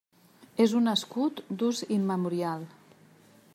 És 0.63 0.73
un 0.79 0.91
escut 0.93 1.43
d'ús 1.59 1.83
immemorial. 1.99 2.67